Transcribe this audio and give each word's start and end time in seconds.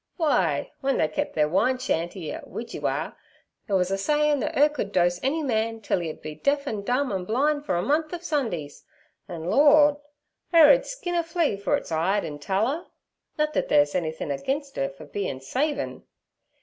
W'y, 0.19 0.71
w'en 0.81 0.97
they 0.97 1.07
kep' 1.07 1.35
ther 1.35 1.47
wine 1.47 1.77
shanty 1.77 2.31
at 2.31 2.47
Widgiewa 2.49 3.15
there 3.67 3.75
wuz 3.75 3.91
a 3.91 3.99
sayin' 3.99 4.39
thet 4.39 4.57
'er 4.57 4.67
could 4.67 4.91
dose 4.91 5.19
any 5.21 5.43
man 5.43 5.79
till 5.79 6.01
'e 6.01 6.09
ud 6.09 6.23
be 6.23 6.33
deaf 6.33 6.65
an' 6.65 6.81
dumb 6.81 7.11
an' 7.11 7.23
blin' 7.23 7.61
fer 7.61 7.75
a 7.75 7.83
month 7.83 8.11
ov 8.11 8.21
Sundees. 8.23 8.83
An' 9.27 9.43
Lord! 9.51 9.97
'er 10.51 10.71
ud 10.71 10.87
skin 10.87 11.13
a 11.13 11.21
flea 11.21 11.55
fer 11.55 11.75
its 11.75 11.91
'ide 11.91 12.25
an' 12.25 12.39
taller 12.39 12.87
nut 13.37 13.53
thet 13.53 13.69
thet's 13.69 13.93
anythin' 13.93 14.31
ag'inst 14.31 14.75
'er 14.75 14.89
fer 14.89 15.05
bein' 15.05 15.39
savin'.' 15.39 16.01